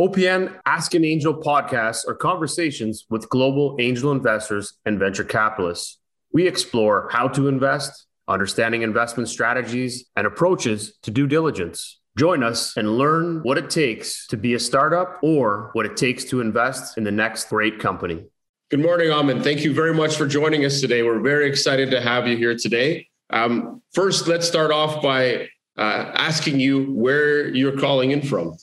[0.00, 5.98] OPN Ask an Angel podcasts are conversations with global angel investors and venture capitalists.
[6.32, 12.00] We explore how to invest, understanding investment strategies, and approaches to due diligence.
[12.16, 16.24] Join us and learn what it takes to be a startup or what it takes
[16.24, 18.24] to invest in the next great company.
[18.70, 19.42] Good morning, Aman.
[19.42, 21.02] Thank you very much for joining us today.
[21.02, 23.08] We're very excited to have you here today.
[23.28, 28.56] Um, first, let's start off by uh, asking you where you're calling in from.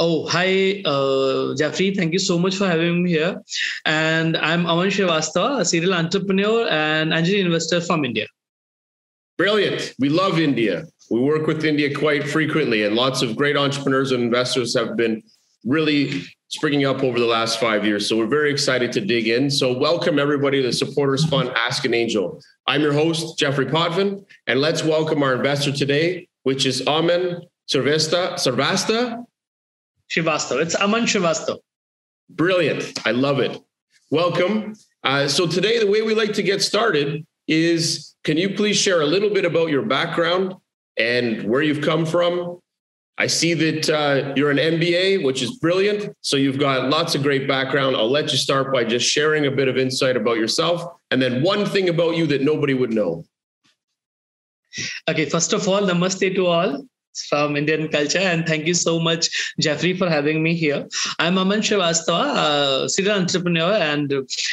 [0.00, 1.92] Oh, hi, uh, Jeffrey.
[1.92, 3.42] Thank you so much for having me here.
[3.84, 8.28] And I'm Aman Srivastava, a serial entrepreneur and angel investor from India.
[9.38, 9.94] Brilliant.
[9.98, 10.86] We love India.
[11.10, 15.20] We work with India quite frequently, and lots of great entrepreneurs and investors have been
[15.64, 18.08] really springing up over the last five years.
[18.08, 19.50] So we're very excited to dig in.
[19.50, 22.40] So welcome everybody to the Supporters Fund Ask an Angel.
[22.68, 28.34] I'm your host, Jeffrey Potvin, and let's welcome our investor today, which is Aman Srivastava.
[28.34, 29.24] Srivastava
[30.10, 30.62] Srivastava.
[30.62, 31.58] It's Aman Srivastava.
[32.30, 33.06] Brilliant.
[33.06, 33.58] I love it.
[34.10, 34.74] Welcome.
[35.04, 39.00] Uh, so today, the way we like to get started is can you please share
[39.00, 40.54] a little bit about your background
[40.98, 42.58] and where you've come from?
[43.16, 46.14] I see that uh, you're an MBA, which is brilliant.
[46.20, 47.96] So you've got lots of great background.
[47.96, 51.42] I'll let you start by just sharing a bit of insight about yourself and then
[51.42, 53.24] one thing about you that nobody would know.
[55.08, 56.84] Okay, first of all, namaste to all
[57.26, 58.18] from Indian culture.
[58.18, 60.86] And thank you so much, Jeffrey, for having me here.
[61.18, 64.12] I'm Aman Srivastava, a serial entrepreneur and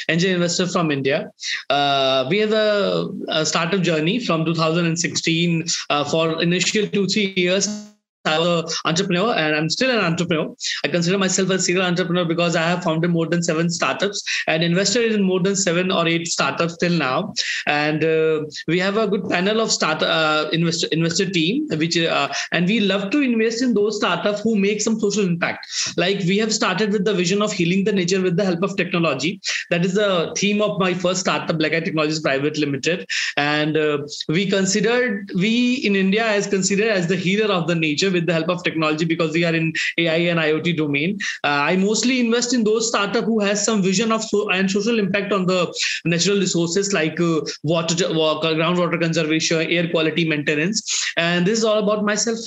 [0.10, 1.32] angel investor from India.
[1.70, 7.95] Uh, we have a, a, startup journey from 2016 uh, for initial two, three years
[8.26, 10.56] I was an entrepreneur and I'm still an entrepreneur.
[10.84, 14.64] I consider myself a serial entrepreneur because I have founded more than seven startups and
[14.64, 17.34] invested in more than seven or eight startups till now.
[17.68, 22.30] And uh, we have a good panel of start uh, investor investor team, which uh,
[22.52, 25.68] and we love to invest in those startups who make some social impact.
[25.98, 28.76] Like we have started with the vision of healing the nature with the help of
[28.76, 29.42] technology.
[29.70, 33.08] That is the theme of my first startup, Black Eye Technologies Private Limited.
[33.38, 38.10] And uh, we considered we in India as considered as the healer of the nature
[38.16, 41.18] with the help of technology because we are in AI and IoT domain.
[41.44, 45.00] Uh, I mostly invest in those startup who has some vision of so, and social
[45.06, 45.62] impact on the
[46.06, 50.84] natural resources like uh, water, groundwater conservation, air quality maintenance,
[51.18, 52.40] and this is all about myself.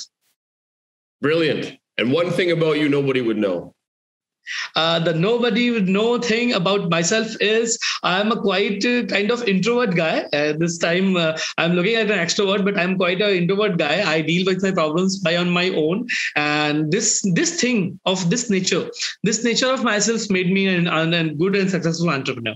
[1.21, 1.77] Brilliant.
[1.99, 3.75] And one thing about you, nobody would know.
[4.75, 9.47] Uh, the nobody would know thing about myself is I'm a quite uh, kind of
[9.49, 10.21] introvert guy.
[10.33, 14.03] Uh, this time uh, I'm looking at an extrovert, but I'm quite an introvert guy.
[14.11, 18.51] I deal with my problems by on my own, and this this thing of this
[18.51, 18.91] nature,
[19.23, 22.55] this nature of myself made me an, an, good and successful entrepreneur.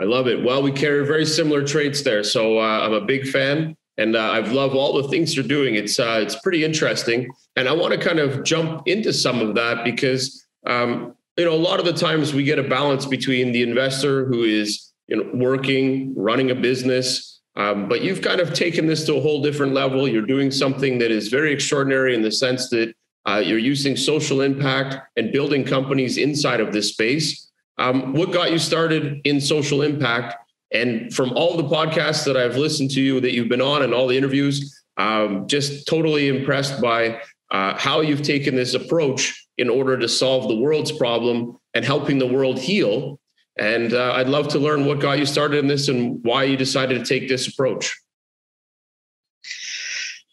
[0.00, 0.44] I love it.
[0.44, 4.30] Well, we carry very similar traits there, so uh, I'm a big fan and uh,
[4.30, 5.74] I've loved all the things you're doing.
[5.74, 9.56] It's uh, it's pretty interesting, and I want to kind of jump into some of
[9.56, 13.52] that because um, you know, a lot of the times we get a balance between
[13.52, 18.52] the investor who is you know working, running a business, um, but you've kind of
[18.52, 20.06] taken this to a whole different level.
[20.06, 22.94] You're doing something that is very extraordinary in the sense that
[23.26, 27.50] uh, you're using social impact and building companies inside of this space.
[27.78, 30.36] Um, what got you started in social impact?
[30.72, 33.94] And from all the podcasts that I've listened to you that you've been on and
[33.94, 37.20] all the interviews, um, just totally impressed by
[37.50, 42.18] uh, how you've taken this approach in order to solve the world's problem and helping
[42.18, 43.20] the world heal.
[43.58, 46.56] And uh, I'd love to learn what got you started in this and why you
[46.56, 47.94] decided to take this approach.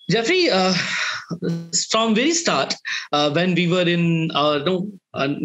[0.10, 0.76] Jeffrey, uh,
[1.90, 2.76] from very start,
[3.12, 4.92] uh, when we were in our no,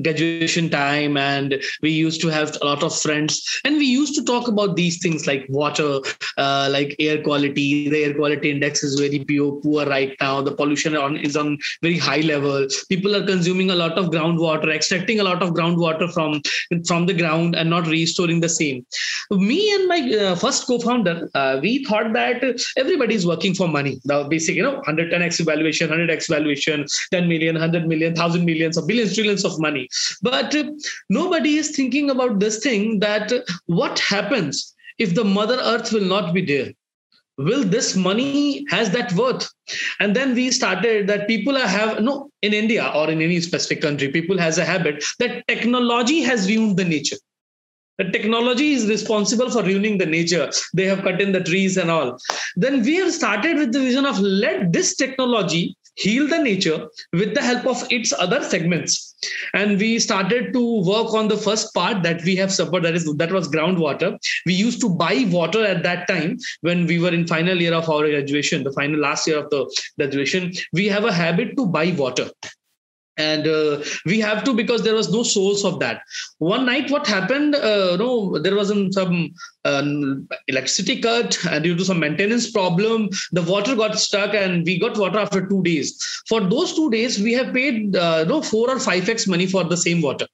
[0.03, 3.60] graduation time and we used to have a lot of friends.
[3.64, 6.00] And we used to talk about these things like water
[6.36, 7.88] uh, like air quality.
[7.88, 10.42] The air quality index is very poor, poor right now.
[10.42, 12.66] The pollution on, is on very high level.
[12.88, 16.42] People are consuming a lot of groundwater extracting a lot of groundwater from
[16.87, 18.84] from the ground and not restoring the same.
[19.31, 22.42] Me and my uh, first co-founder uh, we thought that
[22.76, 24.00] everybody is working for money.
[24.04, 28.87] The basic you know 110x valuation 100x valuation 10 million 100 million 1000 millions of
[28.87, 29.89] billions trillions of money.
[30.23, 30.65] But uh,
[31.09, 36.05] nobody is thinking about this thing that uh, what happens if the mother earth will
[36.17, 36.73] not be there?
[37.39, 39.49] Will this money has that worth?
[39.99, 44.09] And then we started that people have no in india or in any specific country
[44.09, 47.17] people has a habit that technology has ruined the nature.
[47.97, 50.51] The technology is responsible for ruining the nature.
[50.75, 52.19] They have cut in the trees and all.
[52.57, 57.35] Then we have started with the vision of let this technology heal the nature with
[57.35, 59.10] the help of its other segments
[59.55, 63.12] and we started to work on the first part that we have suffered that is
[63.17, 64.19] that was groundwater.
[64.46, 67.88] We used to buy water at that time when we were in final year of
[67.88, 69.64] our graduation the final last year of the
[69.99, 70.52] graduation.
[70.72, 72.31] We have a habit to buy water
[73.20, 76.02] and uh, we have to because there was no source of that.
[76.38, 79.17] One night what happened uh, no there was some
[79.64, 84.78] um, electricity cut and due to some maintenance problem the water got stuck and we
[84.78, 85.88] got water after two days.
[86.28, 89.76] For those two days we have paid uh, no 4 or 5x money for the
[89.87, 90.26] same water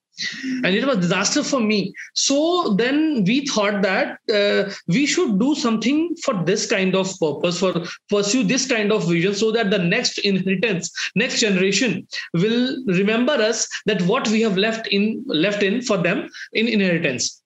[0.64, 1.92] and it was disaster for me.
[2.14, 7.60] So then we thought that uh, we should do something for this kind of purpose
[7.60, 13.32] for pursue this kind of vision so that the next inheritance next generation will remember
[13.32, 17.42] us that what we have left in left in for them in inheritance.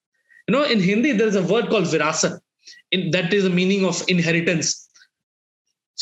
[0.49, 2.39] You know in hindi there is a word called virasat.
[2.93, 4.80] In, that is the meaning of inheritance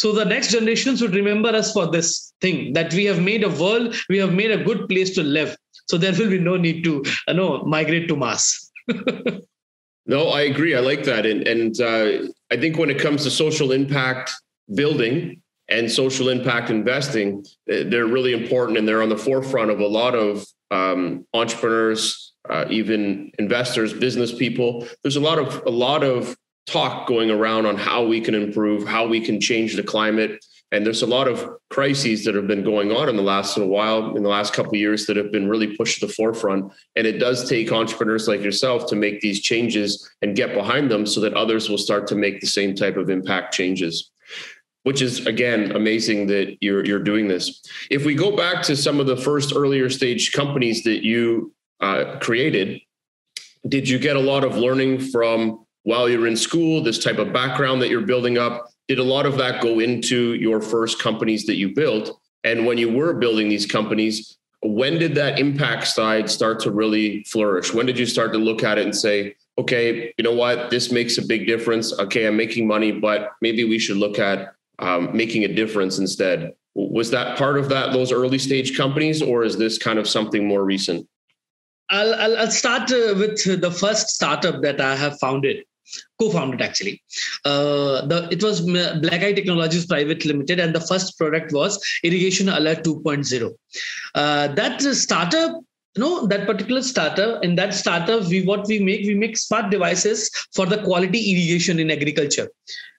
[0.01, 2.11] so the next generations would remember us for this
[2.41, 5.57] thing that we have made a world we have made a good place to live
[5.89, 8.71] so there will be no need to uh, no migrate to Mars.
[10.07, 10.75] no, I agree.
[10.75, 14.33] I like that, and and uh, I think when it comes to social impact
[14.75, 19.87] building and social impact investing, they're really important, and they're on the forefront of a
[19.87, 24.87] lot of um, entrepreneurs, uh, even investors, business people.
[25.03, 26.37] There's a lot of a lot of
[26.69, 30.45] talk going around on how we can improve, how we can change the climate.
[30.71, 33.73] And there's a lot of crises that have been going on in the last little
[33.73, 36.71] while, in the last couple years, that have been really pushed to the forefront.
[36.95, 41.07] And it does take entrepreneurs like yourself to make these changes and get behind them
[41.07, 44.11] so that others will start to make the same type of impact changes.
[44.83, 47.63] Which is again amazing that you're you're doing this.
[47.91, 52.19] If we go back to some of the first earlier stage companies that you uh,
[52.21, 52.81] created,
[53.69, 57.33] did you get a lot of learning from while you're in school, this type of
[57.33, 58.71] background that you're building up?
[58.89, 62.19] did a lot of that go into your first companies that you built?
[62.43, 67.23] And when you were building these companies, when did that impact side start to really
[67.25, 67.73] flourish?
[67.73, 70.91] When did you start to look at it and say, okay, you know what, this
[70.91, 71.93] makes a big difference.
[71.99, 76.55] Okay, I'm making money, but maybe we should look at um, making a difference instead.
[76.75, 80.47] Was that part of that those early stage companies, or is this kind of something
[80.47, 81.09] more recent?
[81.91, 85.65] I'll, I'll, start uh, with the first startup that I have founded
[86.21, 87.03] co-founded actually.
[87.45, 92.49] Uh, the it was Black Eye Technologies Private Limited, and the first product was Irrigation
[92.49, 93.55] Alert 2.0.
[94.15, 95.63] Uh, that startup
[95.99, 100.31] know that particular startup in that startup we what we make we make smart devices
[100.55, 102.49] for the quality irrigation in agriculture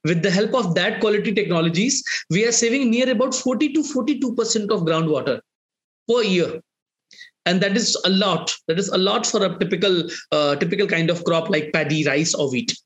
[0.03, 4.35] with the help of that quality technologies we are saving near about 40 to 42
[4.35, 5.39] percent of groundwater
[6.09, 6.61] per year
[7.49, 11.09] and that is a lot that is a lot for a typical uh, typical kind
[11.15, 12.77] of crop like paddy rice or wheat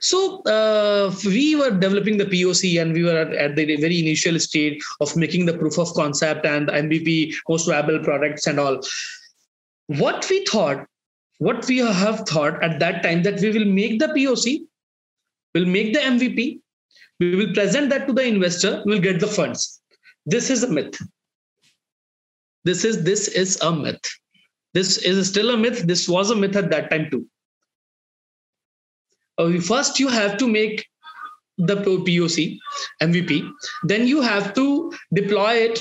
[0.00, 4.84] so uh, we were developing the POC and we were at the very initial stage
[5.00, 8.80] of making the proof of concept and MVP most viable products and all.
[9.86, 10.86] What we thought,
[11.38, 14.66] what we have thought at that time that we will make the POC,
[15.54, 16.60] we'll make the MVP,
[17.20, 19.80] we will present that to the investor, we'll get the funds.
[20.26, 21.00] This is a myth.
[22.68, 24.12] This is this is a myth.
[24.74, 25.82] This is still a myth.
[25.92, 27.24] This was a myth at that time too
[29.38, 30.86] uh, first you have to make
[31.58, 32.58] the POC
[33.02, 33.48] MVP.
[33.84, 35.80] Then you have to deploy it,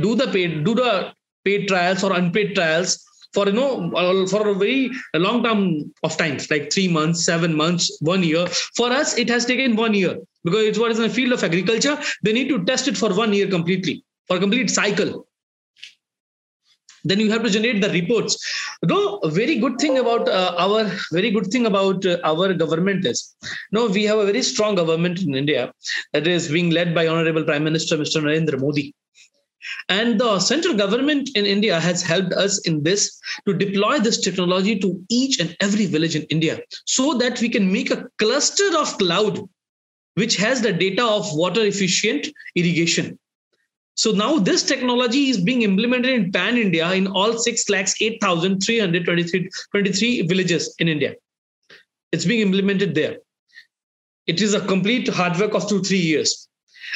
[0.00, 1.12] do the paid, do the
[1.44, 3.02] paid trials or unpaid trials
[3.32, 7.96] for you know for a very long term of times like three months seven months
[8.00, 11.14] one year for us it has taken one year because it's what is in the
[11.14, 14.70] field of agriculture they need to test it for one year completely for a complete
[14.70, 15.26] cycle
[17.08, 18.36] then you have to generate the reports
[18.92, 19.00] no
[19.40, 20.82] very good thing about uh, our
[21.18, 23.20] very good thing about uh, our government is
[23.76, 25.64] no we have a very strong government in india
[26.12, 28.86] that is being led by honorable prime minister mr narendra modi
[29.88, 34.78] and the central government in India has helped us in this to deploy this technology
[34.78, 38.96] to each and every village in India so that we can make a cluster of
[38.98, 39.40] cloud
[40.14, 43.18] which has the data of water efficient irrigation.
[43.96, 50.22] So now this technology is being implemented in pan India in all 6 lakhs 8,323
[50.22, 51.14] villages in India.
[52.12, 53.16] It's being implemented there.
[54.26, 56.46] It is a complete hard work of two, three years.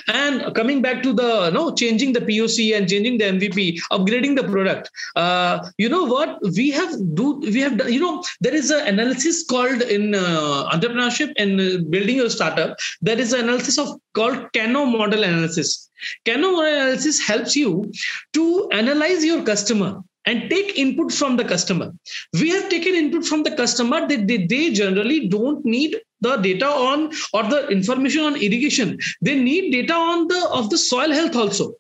[0.09, 4.45] And coming back to the no changing the POC and changing the MVP, upgrading the
[4.45, 4.91] product.
[5.17, 8.87] Uh, you know what we have do we have done, you know there is an
[8.87, 12.77] analysis called in uh, entrepreneurship and uh, building your startup.
[13.01, 15.89] There is an analysis of called Kano model analysis.
[16.27, 17.93] Kano model analysis helps you
[18.33, 21.93] to analyze your customer and take input from the customer.
[22.35, 26.67] We have taken input from the customer that they, they generally don't need the data
[26.67, 28.99] on or the information on irrigation.
[29.23, 31.75] They need data on the of the soil health also.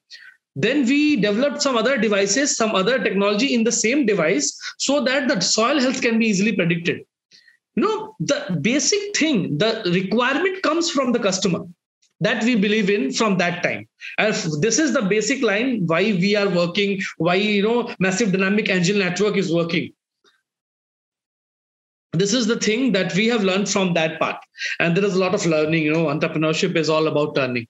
[0.56, 5.28] Then we developed some other devices, some other technology in the same device so that
[5.28, 7.00] the soil health can be easily predicted.
[7.76, 11.60] You know, the basic thing, the requirement comes from the customer
[12.20, 13.88] that we believe in from that time.
[14.18, 18.68] And this is the basic line why we are working why you know massive dynamic
[18.68, 19.92] angel network is working.
[22.12, 24.36] This is the thing that we have learned from that part.
[24.80, 27.66] And there is a lot of learning you know entrepreneurship is all about learning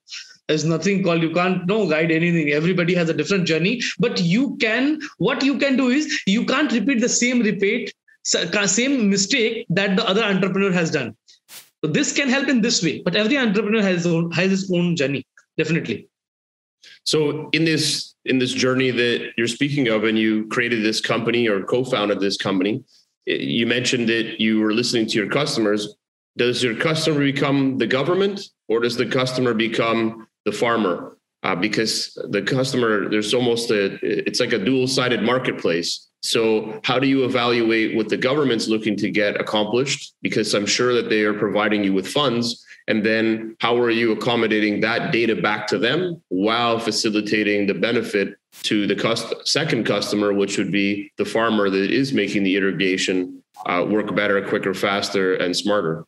[0.50, 2.50] there's nothing called you can't no guide anything.
[2.50, 3.80] Everybody has a different journey.
[4.00, 9.09] But you can what you can do is you can't repeat the same repeat same
[9.09, 11.16] mistake that the other entrepreneur has done
[11.84, 14.96] so this can help in this way but every entrepreneur has own, has his own
[14.96, 16.08] journey definitely
[17.04, 21.49] so in this in this journey that you're speaking of and you created this company
[21.49, 22.82] or co-founded this company
[23.26, 25.96] you mentioned that you were listening to your customers.
[26.37, 31.16] Does your customer become the government or does the customer become the farmer?
[31.42, 36.08] Uh, because the customer, there's almost a, it's like a dual sided marketplace.
[36.22, 40.14] So, how do you evaluate what the government's looking to get accomplished?
[40.20, 42.64] Because I'm sure that they are providing you with funds.
[42.88, 48.36] And then, how are you accommodating that data back to them while facilitating the benefit
[48.64, 53.42] to the cust- second customer, which would be the farmer that is making the irrigation
[53.66, 56.04] uh, work better, quicker, faster, and smarter?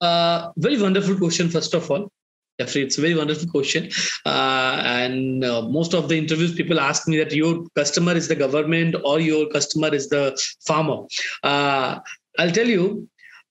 [0.00, 2.10] Uh, very wonderful question, first of all.
[2.58, 3.90] Jeffrey, it's a very wonderful question.
[4.24, 8.34] Uh, and uh, most of the interviews, people ask me that your customer is the
[8.34, 11.04] government or your customer is the farmer.
[11.42, 11.98] Uh,
[12.38, 13.08] I'll tell you,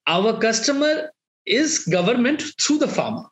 [0.08, 1.12] our customer
[1.46, 3.26] is government through the farmer.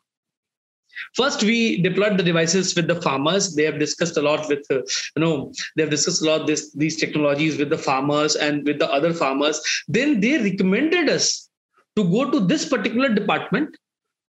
[1.14, 3.54] First, we deployed the devices with the farmers.
[3.56, 4.82] They have discussed a lot with, uh,
[5.16, 8.78] you know, they have discussed a lot this these technologies with the farmers and with
[8.78, 9.60] the other farmers.
[9.88, 11.50] Then they recommended us
[11.96, 13.76] to go to this particular department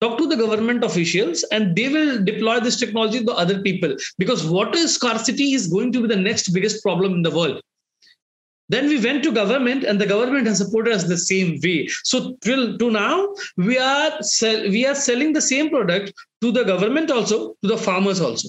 [0.04, 4.46] talk to the government officials and they will deploy this technology to other people because
[4.56, 7.62] water scarcity is going to be the next biggest problem in the world
[8.68, 11.86] then we went to government, and the government has supported us the same way.
[12.02, 16.64] So till to now, we are sell, we are selling the same product to the
[16.64, 18.48] government also, to the farmers also.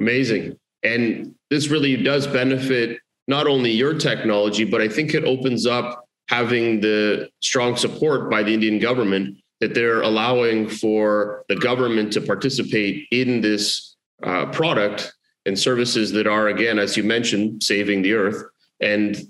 [0.00, 5.66] Amazing, and this really does benefit not only your technology, but I think it opens
[5.66, 12.12] up having the strong support by the Indian government that they're allowing for the government
[12.12, 15.12] to participate in this uh, product
[15.46, 18.42] and services that are, again, as you mentioned, saving the earth
[18.80, 19.22] and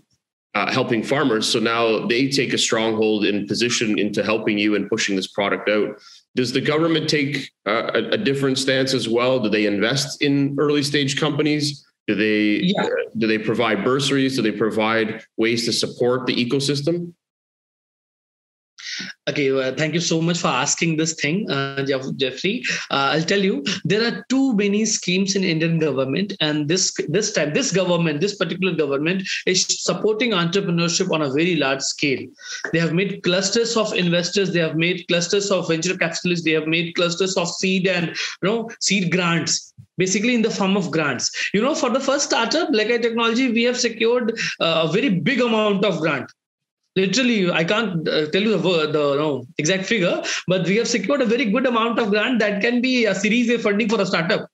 [0.55, 1.49] uh, helping farmers.
[1.49, 5.69] So now they take a stronghold in position into helping you and pushing this product
[5.69, 6.01] out.
[6.37, 9.41] Does the government take uh, a, a, different stance as well?
[9.41, 11.85] Do they invest in early stage companies?
[12.07, 12.89] Do they yeah.
[13.17, 14.37] do they provide bursaries?
[14.37, 17.15] Do they provide ways to support the ecosystem?
[19.29, 21.85] Okay, well, thank you so much for asking this thing, uh,
[22.17, 22.63] Jeffrey.
[22.91, 27.33] Uh, I'll tell you, there are too many schemes in Indian government, and this this
[27.33, 32.25] time, this government, this particular government is supporting entrepreneurship on a very large scale.
[32.73, 36.67] They have made clusters of investors, they have made clusters of venture capitalists, they have
[36.67, 41.51] made clusters of seed and you know seed grants basically in the form of grants
[41.55, 45.09] you know for the first startup like a technology we have secured uh, a very
[45.09, 46.31] big amount of grant
[46.97, 51.23] literally i can't uh, tell you the, the no, exact figure but we have secured
[51.23, 54.07] a very good amount of grant that can be a series a funding for a
[54.07, 54.49] startup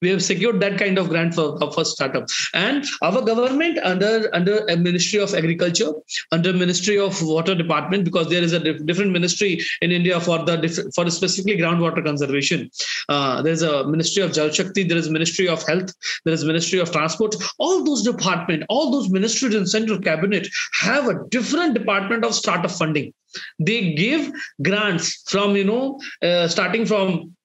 [0.00, 2.28] we have secured that kind of grant for, for startup.
[2.54, 5.92] And our government under under a ministry of agriculture
[6.32, 10.90] under ministry of water department because there is a different ministry in india for the
[10.94, 12.70] for specifically groundwater conservation.
[13.08, 15.92] Uh, there's a ministry of jal shakti there is ministry of health
[16.24, 17.34] there is ministry of transport.
[17.58, 20.48] All those department all those ministries in central cabinet
[20.80, 23.12] have a different department of startup funding.
[23.58, 24.30] They give
[24.62, 27.36] grants from you know uh, starting from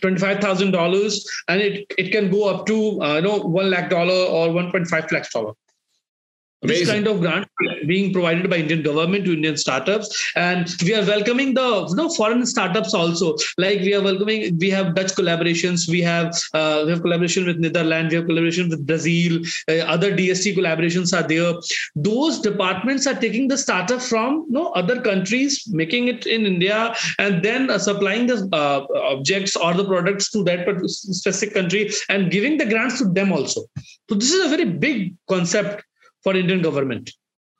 [0.00, 4.48] $25,000 and it, it can go up to, uh, you know, 1 lakh dollar or
[4.48, 5.52] 1.5 lakh dollar.
[6.62, 6.84] Amazing.
[6.84, 7.48] This kind of grant
[7.86, 12.10] being provided by Indian government to Indian startups, and we are welcoming the you know
[12.10, 13.34] foreign startups also.
[13.56, 17.58] Like we are welcoming, we have Dutch collaborations, we have uh, we have collaboration with
[17.58, 19.40] Netherlands, we have collaboration with Brazil,
[19.70, 21.54] uh, other DST collaborations are there.
[21.96, 26.94] Those departments are taking the startup from you know other countries, making it in India,
[27.18, 28.84] and then uh, supplying the uh,
[29.16, 33.62] objects or the products to that specific country and giving the grants to them also.
[34.10, 35.84] So this is a very big concept
[36.22, 37.12] for Indian government.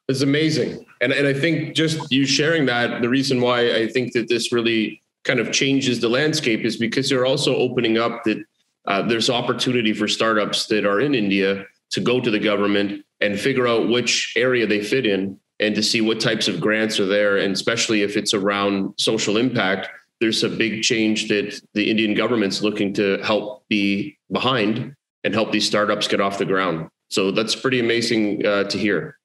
[0.08, 0.84] It's amazing.
[1.00, 4.52] And, and I think just you sharing that, the reason why I think that this
[4.52, 8.44] really kind of changes the landscape is because you're also opening up that
[8.86, 13.38] uh, there's opportunity for startups that are in India to go to the government and
[13.38, 17.06] figure out which area they fit in and to see what types of grants are
[17.06, 17.36] there.
[17.36, 19.88] And especially if it's around social impact,
[20.20, 25.52] there's a big change that the Indian government's looking to help be behind and help
[25.52, 26.88] these startups get off the ground.
[27.10, 29.18] So that's pretty amazing uh, to hear.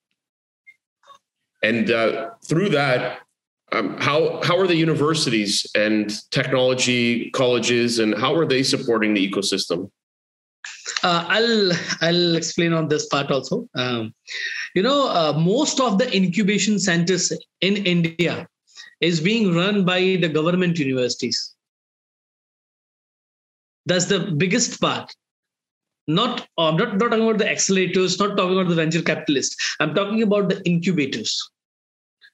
[1.63, 3.19] And uh, through that,
[3.71, 9.29] um, how how are the universities and technology colleges and how are they supporting the
[9.29, 9.89] ecosystem?
[11.03, 13.67] Uh, I'll I'll explain on this part also.
[13.75, 14.13] Um,
[14.75, 18.47] you know, uh, most of the incubation centers in India
[19.01, 21.55] is being run by the government universities.
[23.85, 25.11] That's the biggest part.
[26.07, 29.75] Not, I'm not, not talking about the accelerators, not talking about the venture capitalists.
[29.79, 31.41] I'm talking about the incubators.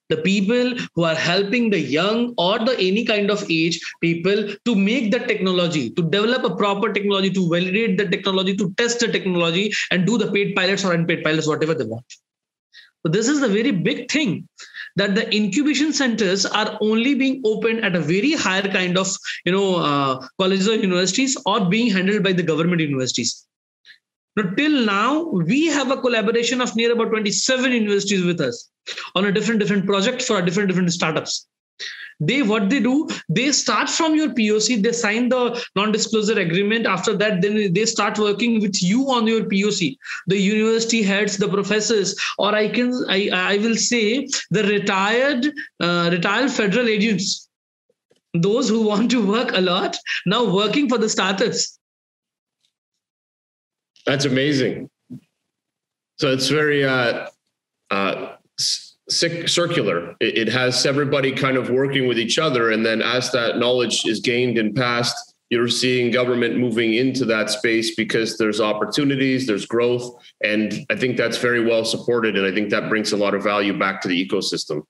[0.10, 4.76] The people who are helping the young or the any kind of age people to
[4.76, 9.08] make the technology to develop a proper technology to validate the technology to test the
[9.08, 12.04] technology and do the paid pilots or unpaid pilots whatever they want.
[13.06, 14.50] So this is the very big thing
[14.98, 19.08] that the incubation centers are only being opened at a very higher kind of
[19.46, 23.48] you know uh, colleges or universities or being handled by the government universities
[24.38, 28.70] now till now we have a collaboration of near about 27 universities with us
[29.16, 31.48] on a different different project for different different startups.
[32.20, 36.86] They what they do they start from your poc they sign the non-disclosure agreement.
[36.86, 39.98] After that then they start working with you on your poc
[40.28, 45.48] the university heads the professors or i can i, I will say the retired
[45.80, 47.50] uh, retired federal agents
[48.34, 51.80] those who want to work a lot now working for the startups
[54.12, 54.90] that's amazing
[56.22, 57.30] so it's very uh,
[57.90, 58.36] uh,
[59.10, 60.16] circular.
[60.20, 62.70] It, it has everybody kind of working with each other.
[62.70, 67.50] And then as that knowledge is gained and passed, you're seeing government moving into that
[67.50, 70.14] space because there's opportunities, there's growth.
[70.44, 72.38] And I think that's very well supported.
[72.38, 74.84] And I think that brings a lot of value back to the ecosystem.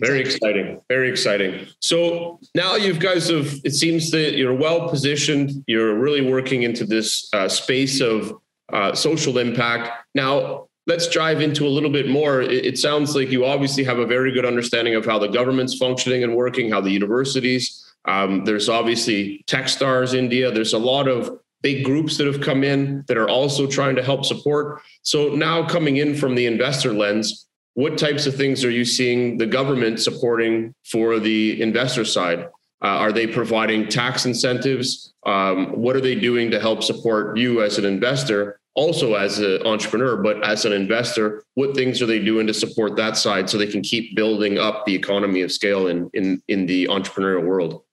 [0.00, 0.80] Very exciting.
[0.88, 1.66] Very exciting.
[1.80, 5.64] So now you guys have, it seems that you're well positioned.
[5.66, 8.34] You're really working into this uh, space of
[8.72, 9.90] uh, social impact.
[10.14, 12.42] Now, let's dive into a little bit more.
[12.42, 15.76] It, it, sounds like you obviously have a very good understanding of how the government's
[15.76, 17.94] functioning and working, how the universities.
[18.06, 20.50] Um, there's obviously TechStars India.
[20.50, 24.02] There's a lot of big groups that have come in that are also trying to
[24.02, 24.82] help support.
[25.02, 29.36] So now coming in from the investor lens, what types of things are you seeing
[29.36, 32.48] the government supporting for the investor side?
[32.82, 35.12] Uh, are they providing tax incentives?
[35.26, 38.60] Um, what are they doing to help support you as an investor?
[38.74, 42.96] also as an entrepreneur, but as an investor, what things are they doing to support
[42.96, 46.66] that side so they can keep building up the economy of scale in in, in
[46.66, 47.83] the entrepreneurial world?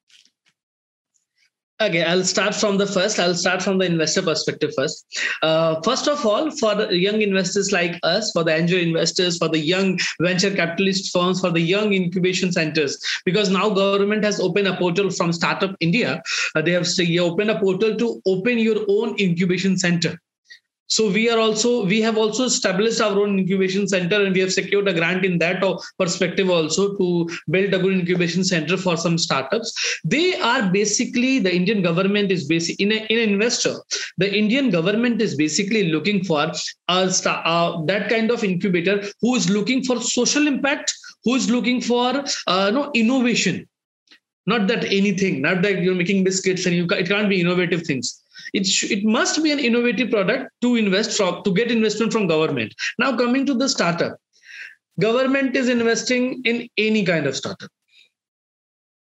[1.81, 3.17] Okay, I'll start from the first.
[3.17, 5.03] I'll start from the investor perspective first.
[5.41, 9.49] Uh, first of all, for the young investors like us, for the angel investors, for
[9.49, 14.67] the young venture capitalist firms, for the young incubation centers, because now government has opened
[14.67, 16.21] a portal from Startup India.
[16.55, 16.87] Uh, they have
[17.19, 20.19] opened a portal to open your own incubation center
[20.95, 24.51] so we are also we have also established our own incubation center and we have
[24.51, 25.63] secured a grant in that
[25.97, 30.01] perspective also to build a good incubation center for some startups.
[30.03, 33.75] They are basically the indian government is basic in, a, in an investor
[34.17, 36.51] the indian government is basically looking for
[36.89, 41.79] a uh, that kind of incubator who is looking for social impact who is looking
[41.81, 43.67] for uh, no innovation.
[44.45, 48.21] Not that anything not that you're making biscuits and you it can't be innovative things
[48.53, 52.27] it, sh- it must be an innovative product to invest from to get investment from
[52.27, 52.73] government.
[52.99, 54.17] Now coming to the startup.
[54.99, 57.69] Government is investing in any kind of startup.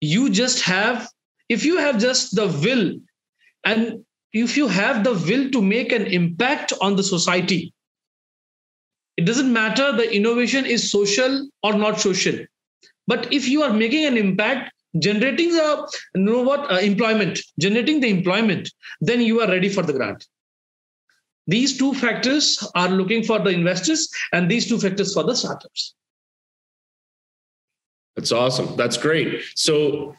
[0.00, 1.09] You just have
[1.48, 2.94] if you have just the will
[3.64, 7.74] and if you have the will to make an impact on the society
[9.16, 12.38] it doesn't matter the innovation is social or not social.
[13.07, 18.00] But if you are making an impact generating the you know what uh, employment generating
[18.00, 20.26] the employment then you are ready for the grant.
[21.46, 25.94] These two factors are looking for the investors and these two factors for the startups.
[28.16, 28.76] That's awesome.
[28.76, 29.42] That's great.
[29.54, 30.14] So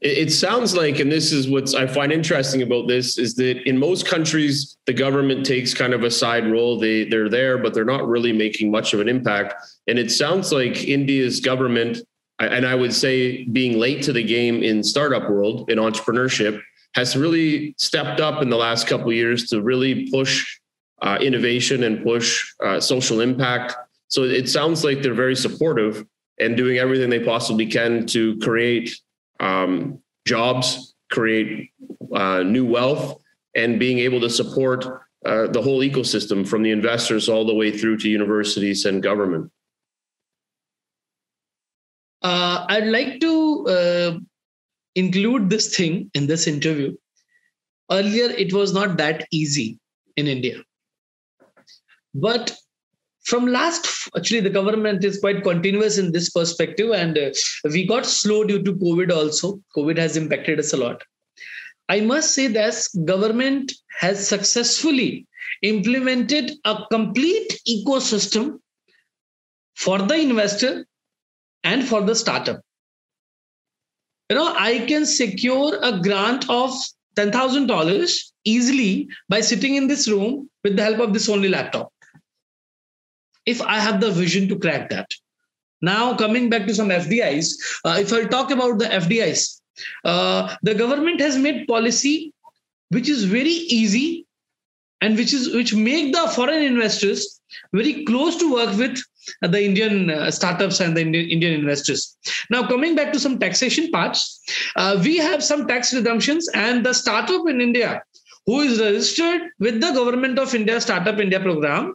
[0.00, 3.76] it sounds like and this is what i find interesting about this is that in
[3.76, 6.78] most countries the government takes kind of a side role.
[6.78, 9.54] They they're there but they're not really making much of an impact.
[9.88, 11.98] And it sounds like india's government
[12.40, 16.60] and I would say being late to the game in startup world in entrepreneurship
[16.94, 20.58] has really stepped up in the last couple years to really push
[21.02, 23.74] uh, innovation and push uh, social impact.
[24.08, 26.06] So it sounds like they're very supportive
[26.40, 28.98] and doing everything they possibly can to create
[29.40, 31.70] um, jobs, create
[32.12, 33.20] uh, new wealth,
[33.54, 34.84] and being able to support
[35.26, 39.50] uh, the whole ecosystem from the investors all the way through to universities and government.
[42.22, 44.18] Uh, I'd like to uh,
[44.94, 46.96] include this thing in this interview.
[47.90, 49.78] Earlier, it was not that easy
[50.16, 50.62] in India.
[52.14, 52.56] But
[53.28, 57.30] from last actually the government is quite continuous in this perspective and uh,
[57.64, 61.02] we got slow due to covid also covid has impacted us a lot
[61.96, 62.74] i must say that
[63.12, 65.26] government has successfully
[65.72, 68.58] implemented a complete ecosystem
[69.84, 70.72] for the investor
[71.64, 72.60] and for the startup
[74.30, 76.70] you know i can secure a grant of
[77.16, 81.92] $10000 easily by sitting in this room with the help of this only laptop
[83.48, 85.10] if I have the vision to crack that.
[85.80, 89.60] Now, coming back to some FDIs, uh, if I talk about the FDIs,
[90.04, 92.32] uh, the government has made policy
[92.90, 94.26] which is very easy
[95.00, 97.40] and which is which make the foreign investors
[97.72, 99.00] very close to work with
[99.42, 102.16] the Indian uh, startups and the Indian, investors.
[102.50, 104.40] Now, coming back to some taxation parts,
[104.76, 108.02] uh, we have some tax redemptions, and the startup in India
[108.46, 111.92] who is registered with the Government of India Startup India program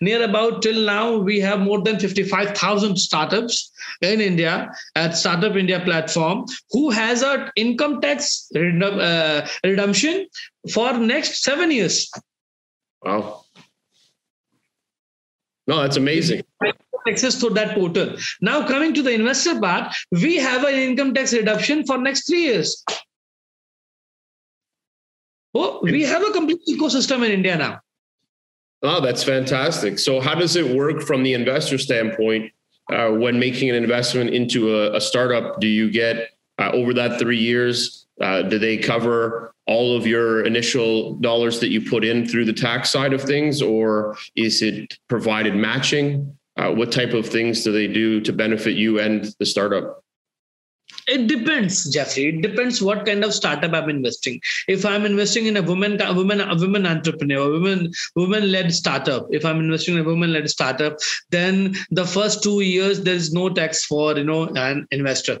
[0.00, 5.80] Near about till now, we have more than 55,000 startups in India at Startup India
[5.80, 10.26] platform who has a income tax uh, redemption
[10.72, 12.10] for next seven years.
[13.02, 13.44] Wow.
[15.68, 16.42] No, that's amazing.
[17.06, 18.16] Access to that portal.
[18.40, 22.42] Now coming to the investor part, we have an income tax reduction for next three
[22.42, 22.82] years.
[25.54, 27.80] Oh, we have a complete ecosystem in India now.
[28.82, 29.98] Oh, that's fantastic.
[29.98, 32.52] So, how does it work from the investor standpoint
[32.92, 35.60] uh, when making an investment into a, a startup?
[35.60, 38.06] Do you get uh, over that three years?
[38.20, 42.52] Uh, do they cover all of your initial dollars that you put in through the
[42.52, 46.36] tax side of things, or is it provided matching?
[46.56, 50.02] Uh, what type of things do they do to benefit you and the startup?
[51.06, 55.56] it depends jeffrey it depends what kind of startup i'm investing if i'm investing in
[55.56, 60.00] a woman a woman a woman entrepreneur woman woman led startup if i'm investing in
[60.00, 60.96] a woman led startup
[61.30, 65.38] then the first 2 years there's no tax for you know an investor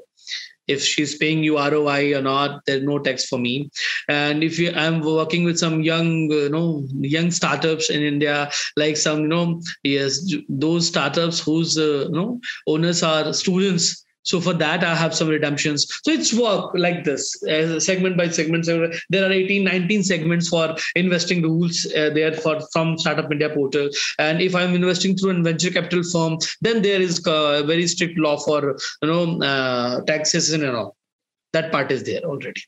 [0.68, 3.70] if she's paying you ROI or not, there's no tax for me.
[4.08, 8.96] And if you, I'm working with some young, you know, young startups in India, like
[8.96, 14.52] some, you know, yes, those startups whose, uh, you know, owners are students so for
[14.52, 15.86] that, I have some redemptions.
[16.04, 18.66] So it's work like this, uh, segment by segment.
[18.66, 23.88] There are 18, 19 segments for investing rules uh, there for from Startup India portal.
[24.18, 28.18] And if I'm investing through a venture capital firm, then there is a very strict
[28.18, 30.94] law for you know uh, taxes and all.
[31.54, 32.62] That part is there already.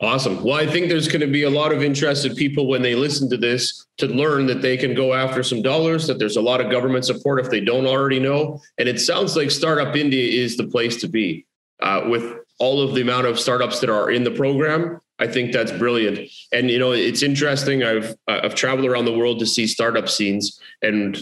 [0.00, 0.42] Awesome.
[0.42, 3.30] Well, I think there's going to be a lot of interested people when they listen
[3.30, 6.60] to this to learn that they can go after some dollars, that there's a lot
[6.60, 8.60] of government support if they don't already know.
[8.76, 11.46] And it sounds like Startup India is the place to be
[11.80, 15.00] uh, with all of the amount of startups that are in the program.
[15.20, 16.28] I think that's brilliant.
[16.52, 17.84] And, you know, it's interesting.
[17.84, 21.16] I've, I've traveled around the world to see startup scenes and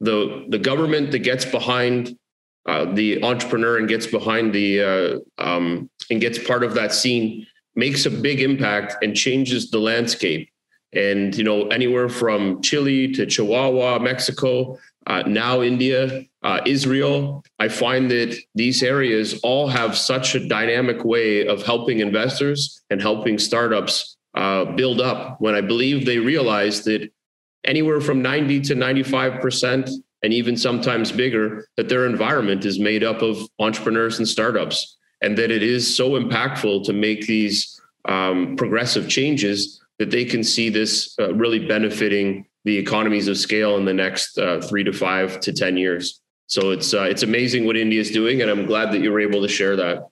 [0.00, 2.18] the, the government that gets behind
[2.66, 7.46] uh, the entrepreneur and gets behind the, uh, um, and gets part of that scene
[7.76, 10.50] makes a big impact and changes the landscape.
[10.92, 17.68] And you know, anywhere from Chile to Chihuahua, Mexico, uh, now India, uh, Israel, I
[17.68, 23.38] find that these areas all have such a dynamic way of helping investors and helping
[23.38, 25.40] startups uh, build up.
[25.40, 27.10] When I believe they realize that
[27.64, 29.90] anywhere from 90 to 95 percent
[30.22, 35.36] and even sometimes bigger that their environment is made up of entrepreneurs and startups and
[35.38, 40.68] that it is so impactful to make these um, progressive changes that they can see
[40.68, 45.40] this uh, really benefiting the economies of scale in the next uh, three to five
[45.40, 46.20] to ten years.
[46.48, 49.20] So it's uh, it's amazing what India is doing, and I'm glad that you were
[49.20, 50.06] able to share that.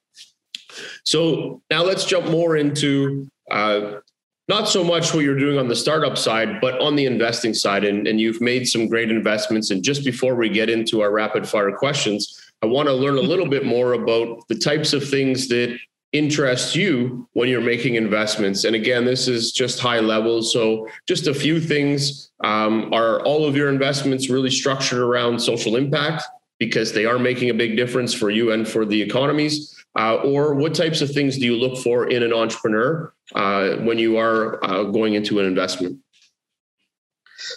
[1.05, 4.01] So now let's jump more into uh,
[4.49, 7.85] not so much what you're doing on the startup side, but on the investing side.
[7.85, 9.71] And, and you've made some great investments.
[9.71, 13.21] And just before we get into our rapid fire questions, I want to learn a
[13.21, 15.79] little bit more about the types of things that
[16.13, 18.65] interest you when you're making investments.
[18.65, 20.41] And again, this is just high level.
[20.43, 22.31] So, just a few things.
[22.43, 26.25] Um, are all of your investments really structured around social impact
[26.59, 29.77] because they are making a big difference for you and for the economies?
[29.99, 33.99] Uh, or what types of things do you look for in an entrepreneur uh, when
[33.99, 35.99] you are uh, going into an investment?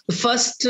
[0.10, 0.68] The first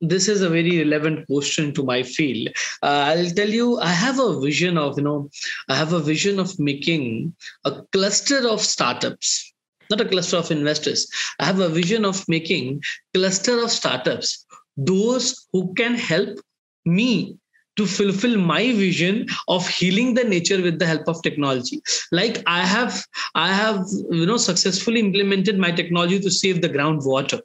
[0.00, 2.48] this is a very relevant question to my field.
[2.82, 5.30] Uh, i'll tell you i have a vision of you know
[5.68, 7.34] i have a vision of making
[7.64, 9.52] a cluster of startups
[9.90, 11.08] not a cluster of investors.
[11.38, 12.82] I have a vision of making
[13.14, 14.44] cluster of startups
[14.76, 16.38] those who can help
[16.84, 17.36] me
[17.76, 21.80] to fulfill my vision of healing the nature with the help of technology.
[22.12, 27.40] Like i have i have you know successfully implemented my technology to save the groundwater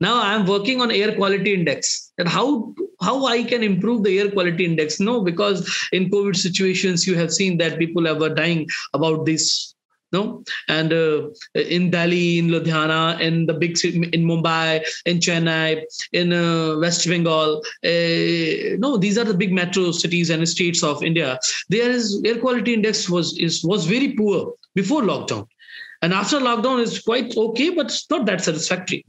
[0.00, 2.12] now I'm working on air quality index.
[2.18, 5.00] And how how I can improve the air quality index.
[5.00, 5.58] No, because
[5.92, 9.74] in COVID situations, you have seen that people are dying about this.
[10.12, 10.44] No?
[10.68, 16.32] And uh, in delhi in ludhiana in the big city in mumbai in chennai in
[16.32, 21.40] uh, west bengal uh, no these are the big metro cities and states of india.
[21.68, 25.48] There is air quality index was is was very poor before lockdown.
[26.02, 29.04] And after lockdown is quite okay but it's not that satisfactory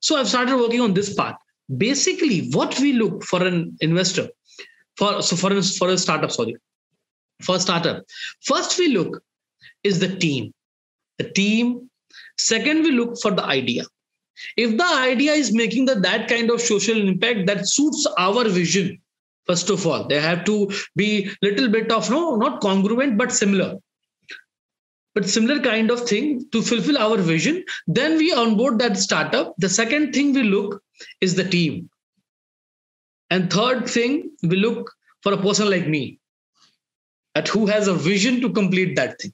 [0.00, 1.36] so i've started working on this part.
[1.78, 4.28] Basically what we look for an investor
[4.96, 6.56] for so for a, for a startup sorry
[7.42, 8.04] for a startup
[8.40, 9.20] first we look
[9.82, 10.52] is the team
[11.18, 11.90] the team.
[12.38, 13.84] Second we look for the idea.
[14.56, 18.98] If the idea is making the, that kind of social impact that suits our vision
[19.46, 23.76] first of all they have to be little bit of no not congruent but similar
[25.16, 27.62] but similar kind of thing to fulfill our vision
[28.00, 30.82] then we onboard that startup the second thing we look
[31.20, 31.90] is the team.
[33.30, 36.20] And third thing, we look for a person like me
[37.34, 39.32] at who has a vision to complete that thing.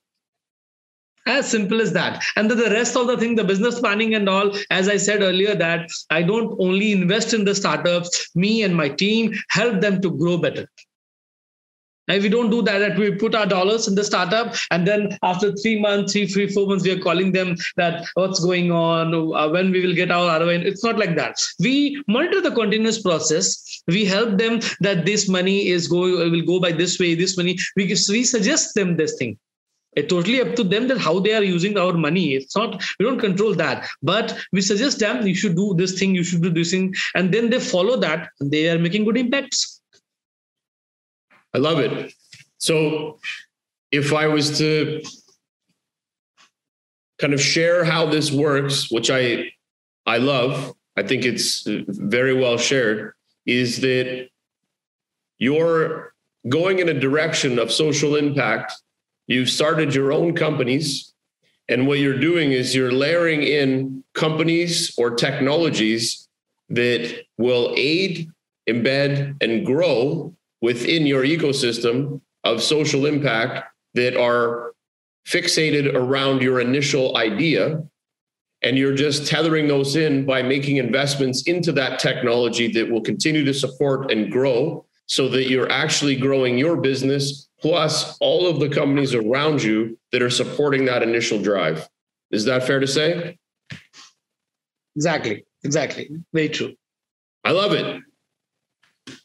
[1.25, 2.25] As simple as that.
[2.35, 5.23] And then the rest of the thing, the business planning and all, as I said
[5.23, 10.01] earlier, that I don't only invest in the startups, me and my team help them
[10.03, 10.67] to grow better.
[12.09, 15.17] And we don't do that, that we put our dollars in the startup and then
[15.23, 19.15] after three months, three, three, four months, we are calling them that what's going on,
[19.15, 20.63] uh, when we will get our ROI.
[20.63, 21.37] It's not like that.
[21.61, 23.83] We monitor the continuous process.
[23.87, 27.57] We help them that this money is go will go by this way, this money.
[27.77, 29.39] We, we suggest them this thing.
[29.95, 32.35] It's totally up to them that how they are using our money.
[32.35, 33.87] It's not, we don't control that.
[34.03, 36.95] But we suggest them you should do this thing, you should do this thing.
[37.15, 39.82] And then they follow that they are making good impacts.
[41.55, 42.13] I love it.
[42.59, 43.19] So
[43.91, 45.03] if I was to
[47.19, 49.53] kind of share how this works, which I
[50.07, 53.13] I love, I think it's very well shared,
[53.47, 54.29] is that
[55.39, 56.15] you're
[56.49, 58.73] going in a direction of social impact.
[59.29, 61.15] You've started your own companies,
[61.69, 66.29] and what you're doing is you're layering in companies or technologies
[66.71, 68.29] that will aid,
[68.69, 74.73] embed, and grow within your ecosystem of social impact that are
[75.29, 77.83] fixated around your initial idea.
[78.63, 83.45] And you're just tethering those in by making investments into that technology that will continue
[83.45, 88.69] to support and grow so that you're actually growing your business plus all of the
[88.69, 91.89] companies around you that are supporting that initial drive.
[92.31, 93.37] Is that fair to say?
[94.95, 95.45] Exactly.
[95.65, 96.09] Exactly.
[96.33, 96.75] Very true.
[97.45, 98.01] I love it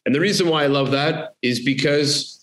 [0.06, 2.38] and the reason why I love that is because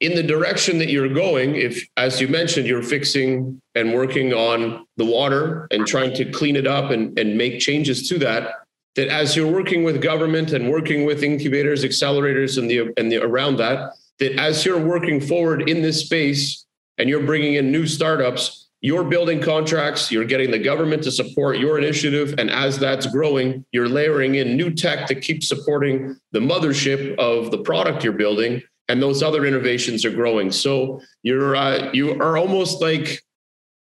[0.00, 4.86] in the direction that you're going, if, as you mentioned, you're fixing and working on
[4.96, 8.54] the water and trying to clean it up and, and make changes to that,
[8.94, 13.22] that as you're working with government and working with incubators, accelerators, and the and the
[13.22, 16.66] around that, that as you're working forward in this space
[16.98, 21.58] and you're bringing in new startups, you're building contracts, you're getting the government to support
[21.58, 22.36] your initiative.
[22.38, 27.50] And as that's growing, you're layering in new tech to keep supporting the mothership of
[27.50, 28.62] the product you're building.
[28.88, 30.52] And those other innovations are growing.
[30.52, 33.24] So you're uh, you are almost like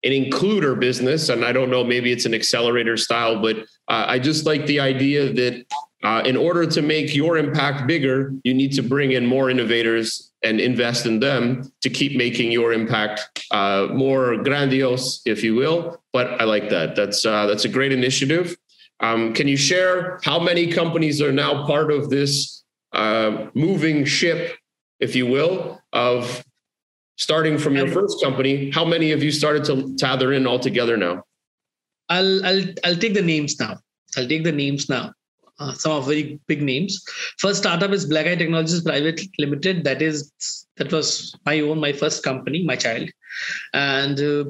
[0.04, 1.30] an includer business.
[1.30, 3.56] And I don't know, maybe it's an accelerator style, but
[3.88, 5.66] uh, I just like the idea that
[6.04, 10.30] uh, in order to make your impact bigger, you need to bring in more innovators
[10.42, 16.00] and invest in them to keep making your impact uh, more grandiose, if you will.
[16.12, 16.96] But I like that.
[16.96, 18.56] That's uh, that's a great initiative.
[19.00, 24.56] Um, can you share how many companies are now part of this uh, moving ship,
[25.00, 26.44] if you will, of
[27.16, 28.70] starting from your first company?
[28.70, 31.24] How many of you started to tether in altogether now?
[32.10, 33.78] I'll I'll I'll take the names now.
[34.16, 35.12] I'll take the names now
[35.58, 37.02] uh, some of very big names.
[37.38, 39.84] First startup is Black Eye Technologies Private Limited.
[39.84, 40.32] That is
[40.76, 43.08] that was my own, my first company, my child,
[43.72, 44.44] and uh,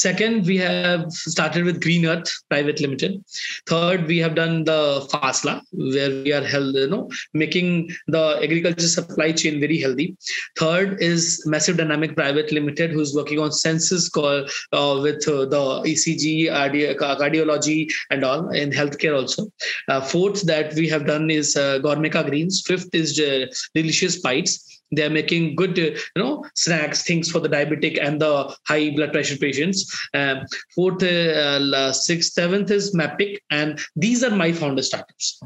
[0.00, 3.22] Second, we have started with Green Earth Private Limited.
[3.66, 8.88] Third, we have done the FASLA, where we are held, you know, making the agriculture
[8.88, 10.16] supply chain very healthy.
[10.56, 15.82] Third is Massive Dynamic Private Limited, who's working on census call uh, with uh, the
[15.92, 16.48] ECG,
[16.96, 19.52] cardiology, and all in healthcare also.
[19.88, 22.62] Uh, fourth, that we have done is uh, Gourmeka Greens.
[22.66, 27.48] Fifth is uh, Delicious Bites they are making good you know snacks things for the
[27.48, 29.78] diabetic and the high blood pressure patients.
[30.14, 30.40] Um,
[30.74, 35.40] fourth uh, sixth seventh is mapic and these are my founder startups.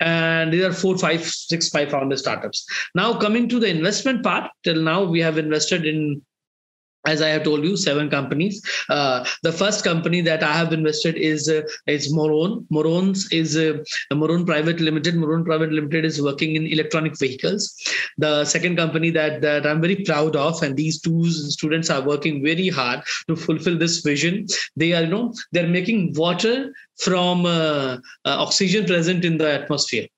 [0.00, 2.66] And these are four five six five founder startups.
[2.94, 6.22] Now coming to the investment part till now we have invested in
[7.12, 8.62] as I have told you, seven companies.
[8.88, 12.66] Uh, the first company that I have invested is uh, is Morone.
[12.76, 13.78] Morone's is uh,
[14.22, 15.16] Morone Private Limited.
[15.16, 17.62] Moron Private Limited is working in electronic vehicles.
[18.18, 22.42] The second company that that I'm very proud of, and these two students are working
[22.50, 24.46] very hard to fulfill this vision.
[24.76, 26.72] They are, you know, they're making water
[27.06, 30.08] from uh, uh, oxygen present in the atmosphere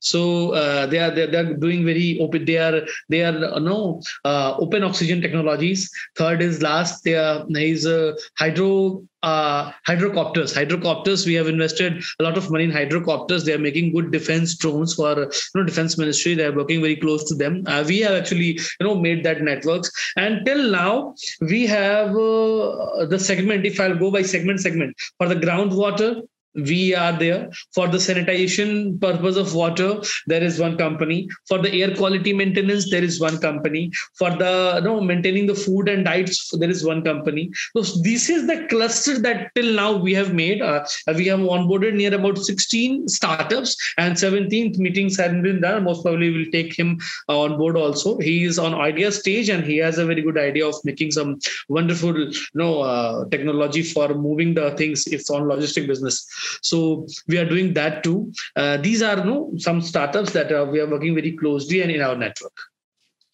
[0.00, 4.00] so uh, they are they're, they're, doing very open they are they are uh, no
[4.24, 5.90] uh, open oxygen technologies.
[6.16, 10.54] Third is last they are is uh, hydro uh, hydrocopters.
[10.54, 13.44] Hydrocopters we have invested a lot of money in hydrocopters.
[13.44, 16.34] They are making good defense drones for you know defense ministry.
[16.34, 17.64] They are working very close to them.
[17.66, 23.06] Uh, we have actually you know made that networks and till now we have uh,
[23.12, 26.22] the segment if i'll go by segment segment for the groundwater
[26.54, 27.50] we are there.
[27.74, 31.28] For the sanitization purpose of water there is one company.
[31.46, 33.90] For the air quality maintenance there is one company.
[34.18, 37.50] For the no maintaining the food and diets there is one company.
[37.76, 40.62] So this is the cluster that till now we have made.
[40.62, 40.84] Uh,
[41.14, 45.84] we have onboarded near about 16 startups and 17th meetings have been done.
[45.84, 48.18] Most probably will take him on board also.
[48.18, 51.38] He is on idea stage and he has a very good idea of making some
[51.68, 55.06] wonderful you know uh, technology for moving the things.
[55.06, 56.26] It's on logistic business
[56.62, 58.32] so we are doing that too.
[58.56, 61.90] Uh, these are you know, some startups that uh, we are working very closely and
[61.90, 62.56] in our network.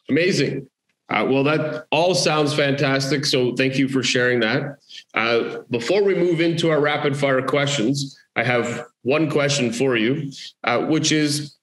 [0.08, 0.68] Amazing.
[1.08, 3.26] Uh, well, that all sounds fantastic.
[3.26, 4.78] So thank you for sharing that.
[5.12, 10.32] Uh, before we move into our rapid fire questions, I have one question for you,
[10.64, 11.56] uh, which is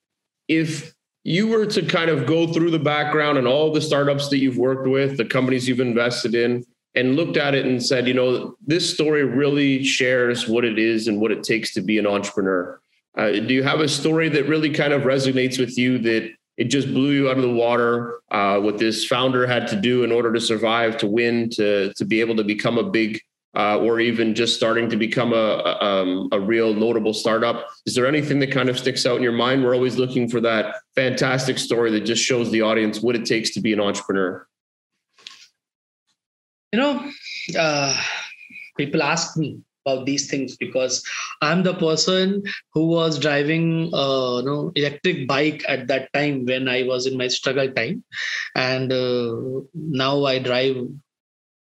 [0.48, 4.38] if you were to kind of go through the background and all the startups that
[4.38, 8.14] you've worked with, the companies you've invested in, and looked at it and said, you
[8.14, 12.08] know, this story really shares what it is and what it takes to be an
[12.08, 12.80] entrepreneur.
[13.18, 16.66] Uh, do you have a story that really kind of resonates with you that it
[16.66, 18.20] just blew you out of the water?
[18.30, 22.06] Uh, what this founder had to do in order to survive, to win, to to
[22.06, 23.20] be able to become a big,
[23.58, 27.68] uh, or even just starting to become a a, um, a real notable startup.
[27.86, 29.64] Is there anything that kind of sticks out in your mind?
[29.64, 33.54] We're always looking for that fantastic story that just shows the audience what it takes
[33.56, 34.48] to be an entrepreneur
[36.72, 37.12] you know
[37.58, 37.96] uh,
[38.78, 41.04] people ask me about these things because
[41.42, 46.68] i'm the person who was driving uh, you know electric bike at that time when
[46.68, 48.04] i was in my struggle time.
[48.56, 50.78] And uh, now i drive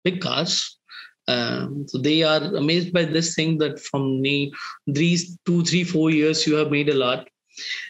[0.04, 0.76] big cars.
[1.28, 4.52] Um, so they are amazed by this thing that from me
[4.86, 7.28] these two three four years you have made a lot.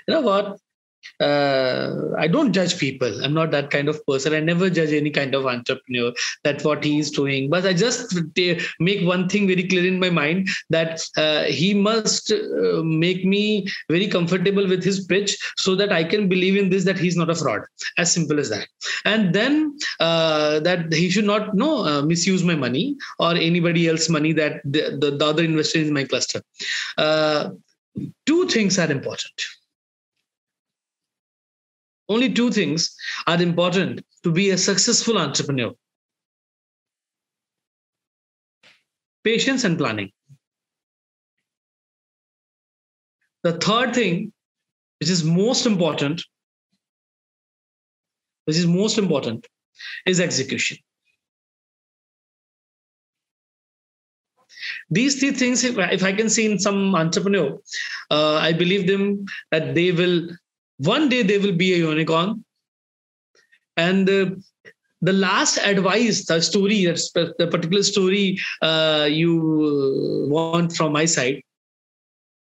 [0.07, 0.59] You know what
[1.21, 3.25] uh, I don't judge people.
[3.25, 4.35] I'm not that kind of person.
[4.35, 6.12] I never judge any kind of entrepreneur.
[6.44, 7.51] that what he is doing.
[7.51, 8.14] But I just
[8.81, 13.66] make one thing very clear in my mind that uh, he must uh, make me
[13.88, 17.31] very comfortable with his pitch so that I can believe in this that he's not
[17.31, 17.62] a fraud.
[17.97, 18.68] As simple as that.
[19.05, 24.09] And then uh, that he should not no uh, misuse my money or anybody else
[24.09, 26.42] money that the, the, the other investor in my cluster.
[26.97, 27.51] Uh,
[28.27, 29.33] two things are important
[32.09, 32.94] only two things
[33.27, 35.73] are important to be a successful entrepreneur
[39.29, 40.11] patience and planning.
[43.42, 44.33] The third thing,
[45.01, 46.25] which is most important,
[48.47, 49.47] which is most important,
[50.07, 50.79] is execution.
[54.90, 57.59] These three things, if, I can see in some entrepreneur,
[58.11, 60.31] uh, I believe them that they will
[60.79, 62.45] one day they will be a unicorn.
[63.77, 71.43] And the last advice the story the particular story uh, you want from my side.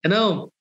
[0.04, 0.52] You know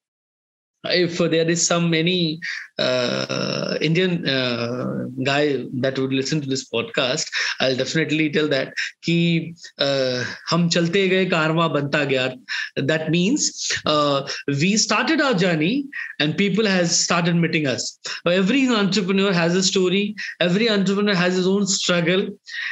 [0.85, 2.41] if there is some any
[2.79, 7.29] uh, Indian uh, guy that would listen to this podcast,
[7.61, 8.73] I'll definitely tell that
[9.05, 12.39] कि uh, हम चलते गए कारवा बनता गया.
[12.77, 15.87] That means uh, we started our journey
[16.21, 17.99] and people has started meeting us.
[18.27, 20.15] Every entrepreneur has a story.
[20.41, 22.29] Every entrepreneur has his own struggle,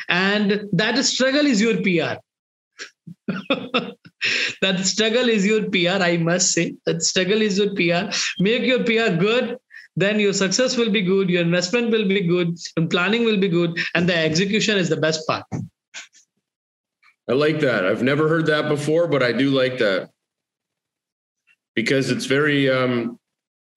[0.09, 2.21] and that struggle is your PR.
[4.62, 6.76] that struggle is your PR, I must say.
[6.86, 8.16] That struggle is your PR.
[8.40, 9.58] Make your PR good,
[9.96, 13.50] then your success will be good, your investment will be good, and planning will be
[13.50, 15.46] good, and the execution is the best part.
[17.30, 17.86] I like that.
[17.86, 20.10] I've never heard that before, but I do like that
[21.76, 23.19] because it's very um,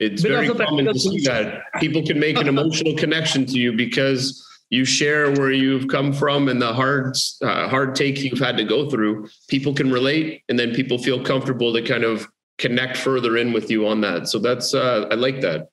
[0.00, 3.72] it's Bit very common to see that people can make an emotional connection to you
[3.72, 8.56] because you share where you've come from and the hard uh, hard take you've had
[8.56, 9.14] to go through
[9.48, 12.26] people can relate and then people feel comfortable to kind of
[12.58, 15.68] connect further in with you on that so that's uh, i like that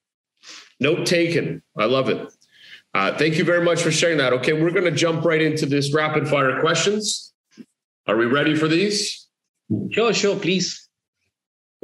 [0.80, 2.22] note taken i love it
[2.94, 4.34] Uh, thank you very much for sharing that.
[4.34, 7.32] Okay, we're going to jump right into this rapid fire questions.
[8.08, 9.30] Are we ready for these?
[9.92, 10.90] Sure, sure, please.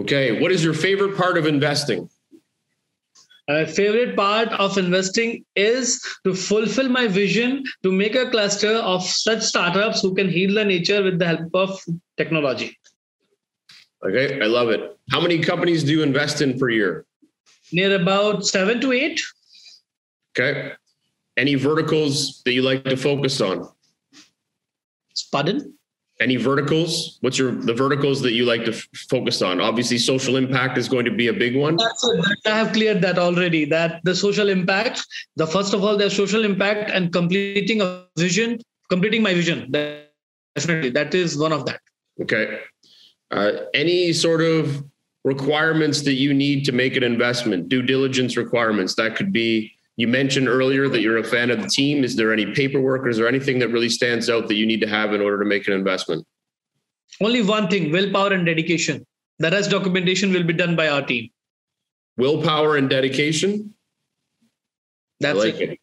[0.01, 2.09] Okay, what is your favorite part of investing?
[3.47, 9.03] My favorite part of investing is to fulfill my vision to make a cluster of
[9.03, 11.79] such startups who can heal the nature with the help of
[12.17, 12.77] technology.
[14.05, 14.97] Okay, I love it.
[15.11, 17.05] How many companies do you invest in per year?
[17.71, 19.21] Near about seven to eight.
[20.37, 20.73] Okay.
[21.37, 23.69] Any verticals that you like to focus on?
[25.31, 25.76] Pardon?
[26.19, 27.19] Any verticals?
[27.21, 29.61] What's your the verticals that you like to f- focus on?
[29.61, 31.77] Obviously, social impact is going to be a big one.
[31.79, 33.65] I have cleared that already.
[33.65, 35.05] That the social impact,
[35.35, 38.59] the first of all, the social impact and completing a vision,
[38.89, 39.71] completing my vision.
[40.55, 41.81] Definitely, that is one of that.
[42.19, 42.61] Okay.
[43.29, 44.83] Uh, any sort of
[45.27, 48.95] requirements that you need to make an investment, due diligence requirements.
[48.95, 52.03] That could be, you mentioned earlier that you're a fan of the team.
[52.03, 54.79] Is there any paperwork or is there anything that really stands out that you need
[54.81, 56.25] to have in order to make an investment?
[57.19, 59.05] Only one thing willpower and dedication.
[59.39, 61.29] The rest documentation will be done by our team.
[62.15, 63.73] Willpower and dedication?
[65.19, 65.71] That's like it.
[65.71, 65.79] it.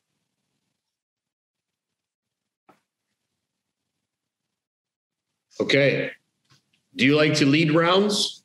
[5.60, 6.12] Okay.
[6.94, 8.44] Do you like to lead rounds?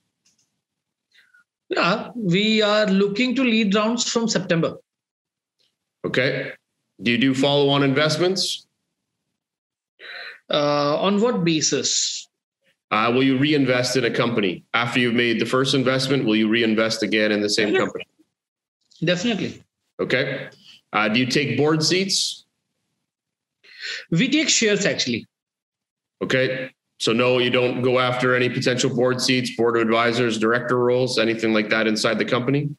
[1.70, 4.78] Yeah, we are looking to lead rounds from September.
[6.06, 6.52] Okay.
[7.02, 8.66] Do you do follow on investments?
[10.52, 12.28] Uh, on what basis?
[12.92, 16.26] Uh, will you reinvest in a company after you've made the first investment?
[16.26, 18.06] Will you reinvest again in the same company?
[19.04, 19.64] Definitely.
[20.00, 20.50] Okay.
[20.92, 22.46] Uh, do you take board seats?
[24.10, 25.28] We take shares actually.
[26.24, 26.72] Okay.
[27.00, 31.18] So no, you don't go after any potential board seats, board of advisors, director roles,
[31.18, 32.70] anything like that inside the company.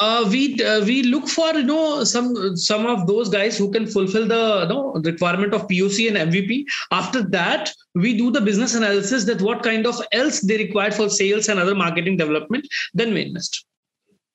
[0.00, 3.86] Uh, we uh, we look for you know some some of those guys who can
[3.86, 6.64] fulfill the you know, requirement of POC and MVP.
[6.90, 11.08] After that, we do the business analysis that what kind of else they require for
[11.08, 12.66] sales and other marketing development.
[12.92, 13.66] Then we invest.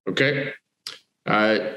[0.07, 0.53] Okay.
[1.25, 1.73] Uh,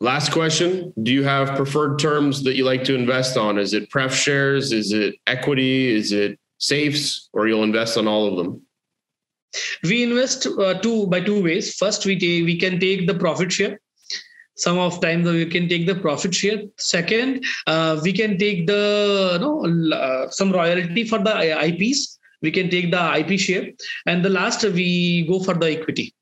[0.00, 3.58] last question: Do you have preferred terms that you like to invest on?
[3.58, 4.72] Is it pref shares?
[4.72, 5.88] Is it equity?
[5.88, 8.65] Is it safes or you'll invest on all of them?
[9.82, 11.74] We invest uh, two by two ways.
[11.74, 13.80] First, we take, we can take the profit share.
[14.56, 16.62] Some of times we can take the profit share.
[16.78, 21.34] Second, uh, we can take the you know, uh, some royalty for the
[21.66, 22.18] IPs.
[22.42, 23.70] We can take the IP share,
[24.06, 26.14] and the last we go for the equity.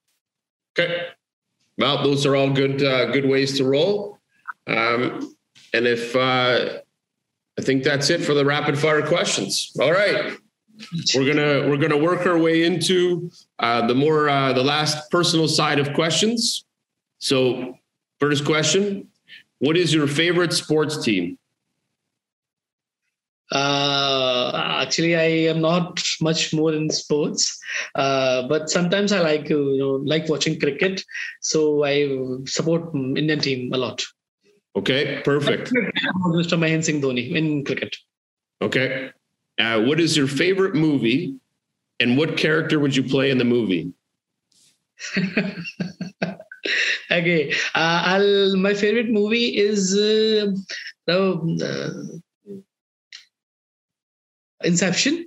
[0.79, 1.07] Okay.
[1.79, 4.19] Well, those are all good uh, good ways to roll.
[4.67, 5.37] Um,
[5.73, 6.79] and if uh,
[7.59, 9.73] I think that's it for the rapid fire questions.
[9.81, 10.37] All right.
[11.15, 15.49] We're gonna we're gonna work our way into uh, the more uh, the last personal
[15.49, 16.65] side of questions.
[17.19, 17.79] So,
[18.19, 19.09] first question:
[19.59, 21.39] What is your favorite sports team?
[23.53, 24.51] Uh,
[24.83, 27.59] actually, I am not much more in sports,
[27.95, 31.05] uh, but sometimes I like you know like watching cricket.
[31.41, 32.09] So I
[32.47, 34.03] support Indian team a lot.
[34.77, 35.73] Okay, perfect.
[36.27, 36.59] Mr.
[36.59, 37.97] Mahendra Singh Dhoni in cricket.
[38.61, 39.11] Okay.
[39.59, 41.37] Uh, what is your favorite movie
[42.01, 43.93] and what character would you play in the movie?
[47.11, 47.53] okay.
[47.75, 50.53] Uh, I'll, my favorite movie is uh,
[51.07, 52.21] the
[54.63, 55.27] Inception.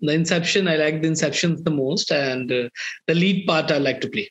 [0.00, 2.68] The Inception, I like the Inception the most, and uh,
[3.06, 4.30] the lead part I like to play.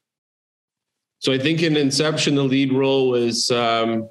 [1.20, 4.08] So I think in Inception, the lead role was um,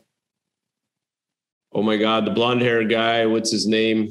[1.72, 3.24] oh my god, the blonde hair guy.
[3.26, 4.08] What's his name?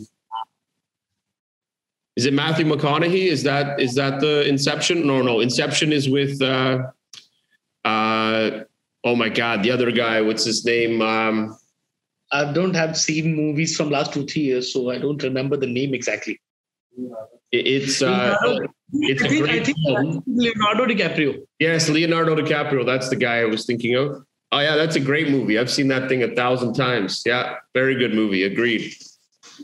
[2.15, 3.27] Is it Matthew McConaughey?
[3.27, 5.07] Is that is that the Inception?
[5.07, 5.39] No, no.
[5.39, 6.41] Inception is with.
[6.41, 6.83] Uh,
[7.83, 8.61] uh,
[9.03, 10.21] oh my god, the other guy.
[10.21, 11.01] What's his name?
[11.01, 11.57] Um,
[12.31, 15.67] I don't have seen movies from last two three years, so I don't remember the
[15.67, 16.39] name exactly.
[17.51, 18.37] It's uh,
[18.91, 19.77] it's I think, I think
[20.27, 21.45] Leonardo DiCaprio.
[21.59, 22.85] Yes, Leonardo DiCaprio.
[22.85, 24.23] That's the guy I was thinking of.
[24.51, 25.57] Oh yeah, that's a great movie.
[25.57, 27.23] I've seen that thing a thousand times.
[27.25, 28.43] Yeah, very good movie.
[28.43, 28.93] Agreed.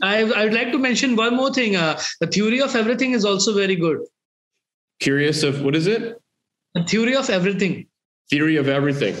[0.02, 1.76] I I would like to mention one more thing.
[1.76, 3.98] Uh, the theory of everything is also very good.
[5.00, 6.20] Curious of what is it?
[6.74, 7.86] The theory of everything.
[8.30, 9.16] Theory of everything.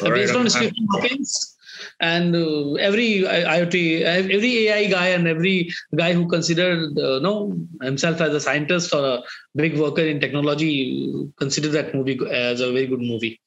[0.00, 1.56] Uh, based on Stephen Hawkins
[2.00, 8.20] and uh, every IoT, every AI guy and every guy who considered uh, no himself
[8.20, 9.22] as a scientist or a
[9.54, 13.40] big worker in technology consider that movie as a very good movie.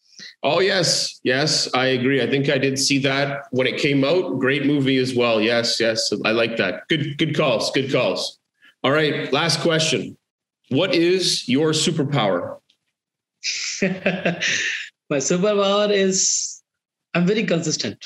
[0.44, 2.22] Oh yes, yes, I agree.
[2.22, 4.40] I think I did see that when it came out.
[4.40, 5.42] Great movie as well.
[5.42, 6.88] Yes, yes, I like that.
[6.90, 7.72] Good, good calls.
[7.72, 8.40] Good calls.
[8.84, 10.18] All right, last question.
[10.70, 12.58] What is your superpower?
[13.82, 16.62] My superpower is
[17.14, 18.06] I'm very consistent.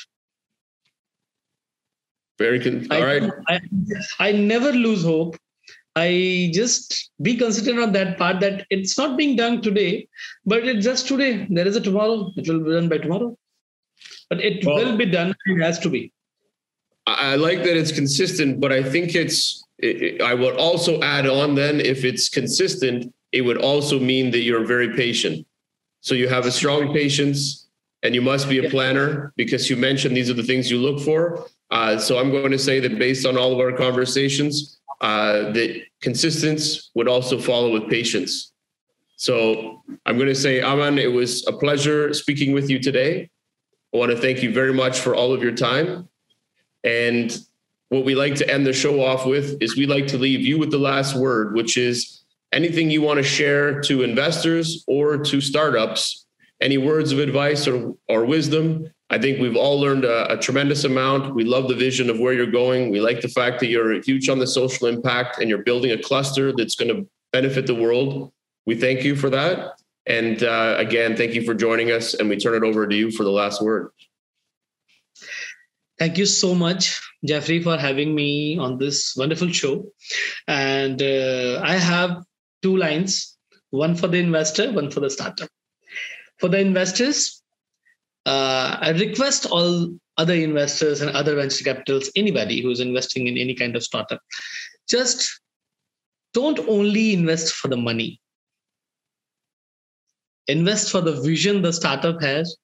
[2.38, 2.92] Very good.
[2.92, 3.30] All I, right.
[3.48, 3.60] I,
[4.18, 5.36] I never lose hope.
[5.96, 10.08] I just be considerate on that part that it's not being done today,
[10.44, 11.46] but it's just today.
[11.48, 12.30] There is a tomorrow.
[12.36, 13.36] It will be done by tomorrow.
[14.28, 15.34] But it well, will be done.
[15.46, 16.12] It has to be.
[17.06, 19.64] I like that it's consistent, but I think it's.
[19.78, 24.40] It, I would also add on then if it's consistent, it would also mean that
[24.40, 25.46] you're very patient.
[26.00, 27.68] So you have a strong patience,
[28.02, 31.00] and you must be a planner because you mentioned these are the things you look
[31.00, 31.46] for.
[31.70, 35.82] Uh, so I'm going to say that based on all of our conversations, uh, that
[36.00, 38.52] consistency would also follow with patience.
[39.16, 43.30] So I'm going to say, Aman, it was a pleasure speaking with you today.
[43.94, 46.08] I want to thank you very much for all of your time.
[46.84, 47.36] And
[47.88, 50.58] what we like to end the show off with is we like to leave you
[50.58, 55.40] with the last word, which is anything you want to share to investors or to
[55.40, 56.26] startups,
[56.60, 60.82] any words of advice or, or wisdom I think we've all learned a, a, tremendous
[60.82, 61.34] amount.
[61.34, 62.90] We love the vision of where you're going.
[62.90, 65.98] We like the fact that you're huge on the social impact and you're building a
[65.98, 68.32] cluster that's going to benefit the world.
[68.66, 69.78] We thank you for that.
[70.06, 72.14] And uh, again, thank you for joining us.
[72.14, 73.90] And we turn it over to you for the last word.
[75.98, 79.86] Thank you so much, Jeffrey, for having me on this wonderful show.
[80.48, 82.22] And uh, I have
[82.62, 83.36] two lines
[83.70, 85.48] one for the investor, one for the startup.
[86.38, 87.42] For the investors,
[88.26, 93.54] uh, I request all other investors and other venture capitals, anybody who's investing in any
[93.54, 94.20] kind of startup,
[94.88, 95.40] just
[96.34, 98.20] don't only invest for the money.
[100.48, 102.56] Invest for the vision the startup has,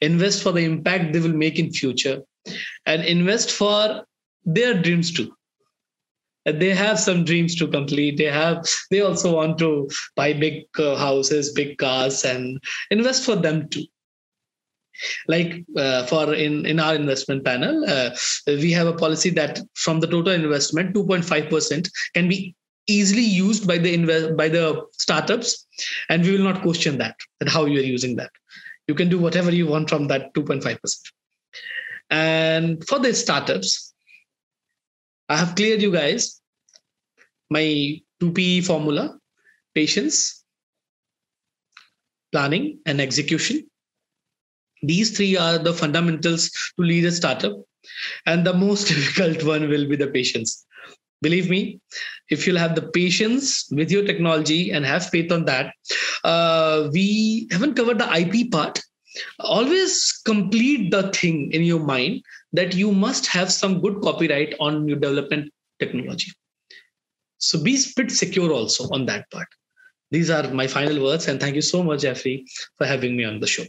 [0.00, 2.22] invest for the impact they will make in future,
[2.86, 4.04] and invest for
[4.44, 5.34] their dreams too.
[6.46, 8.16] They have some dreams to complete.
[8.16, 8.66] They have.
[8.90, 12.58] They also want to buy big uh, houses, big cars, and
[12.90, 13.84] invest for them too
[15.28, 18.10] like uh, for in in our investment panel uh,
[18.46, 22.54] we have a policy that from the total investment 2.5% can be
[22.86, 25.66] easily used by the invest by the startups.
[26.08, 28.30] And we will not question that and how you are using that.
[28.88, 30.76] You can do whatever you want from that 2.5%
[32.10, 33.94] and for the startups
[35.28, 36.42] i have cleared you guys
[37.48, 39.16] my 2p formula
[39.74, 40.44] patience
[42.32, 43.69] planning and execution
[44.82, 47.52] these three are the fundamentals to lead a startup.
[48.26, 50.64] And the most difficult one will be the patience.
[51.22, 51.80] Believe me,
[52.30, 55.74] if you'll have the patience with your technology and have faith on that,
[56.24, 58.80] uh, we haven't covered the IP part.
[59.40, 62.22] Always complete the thing in your mind
[62.52, 66.32] that you must have some good copyright on your development technology.
[67.38, 69.48] So be bit secure also on that part.
[70.10, 72.44] These are my final words, and thank you so much, Jeffrey,
[72.78, 73.64] for having me on the show.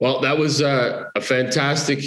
[0.00, 2.04] Well, that was uh, a fantastic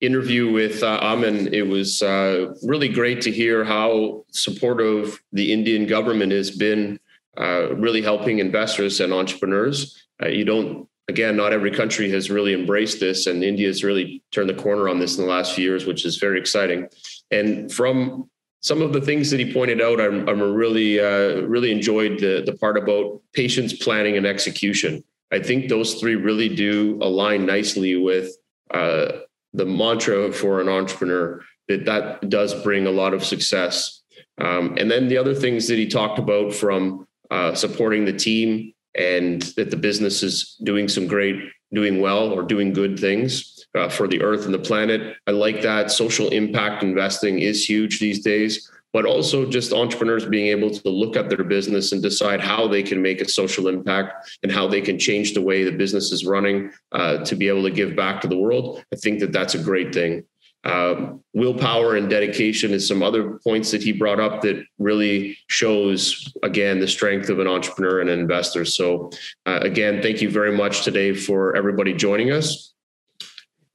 [0.00, 1.52] interview with uh, Aman.
[1.52, 7.00] It was uh, really great to hear how supportive the Indian government has been,
[7.36, 10.06] uh, really helping investors and entrepreneurs.
[10.22, 14.22] Uh, you don't, again, not every country has really embraced this, and India has really
[14.32, 16.88] turned the corner on this in the last few years, which is very exciting.
[17.30, 18.28] And from
[18.60, 22.42] some of the things that he pointed out, I'm, I'm really, uh, really enjoyed the,
[22.44, 25.04] the part about patience, planning, and execution.
[25.30, 28.36] I think those three really do align nicely with
[28.72, 29.20] uh,
[29.52, 34.02] the mantra for an entrepreneur that that does bring a lot of success.
[34.38, 38.72] Um, and then the other things that he talked about from uh, supporting the team
[38.94, 41.36] and that the business is doing some great,
[41.72, 45.16] doing well or doing good things uh, for the earth and the planet.
[45.26, 45.90] I like that.
[45.90, 51.16] Social impact investing is huge these days but also just entrepreneurs being able to look
[51.16, 54.80] at their business and decide how they can make a social impact and how they
[54.80, 58.20] can change the way the business is running uh, to be able to give back
[58.20, 58.82] to the world.
[58.92, 60.24] I think that that's a great thing.
[60.64, 66.32] Um, willpower and dedication is some other points that he brought up that really shows
[66.42, 68.64] again the strength of an entrepreneur and an investor.
[68.64, 69.10] So,
[69.46, 72.74] uh, again, thank you very much today for everybody joining us.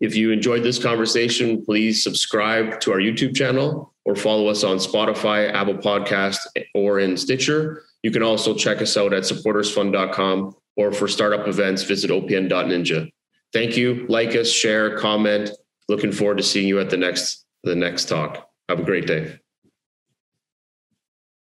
[0.03, 4.75] If you enjoyed this conversation, please subscribe to our YouTube channel or follow us on
[4.75, 6.39] Spotify, Apple Podcast,
[6.75, 7.83] or in Stitcher.
[8.03, 13.09] You can also check us out at supportersfund.com or for startup events, visit opn.ninja.
[13.53, 14.05] Thank you.
[14.09, 15.51] Like us, share, comment.
[15.87, 18.49] Looking forward to seeing you at the next the next talk.
[18.67, 19.39] Have a great day.